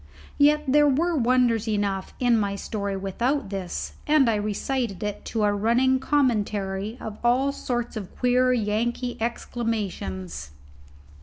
[0.39, 5.43] Yet there were wonders enough in my story without this, and I recited it to
[5.43, 10.49] a running commentary of all sorts of queer Yankee exclamations.